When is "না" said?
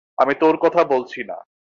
1.23-1.37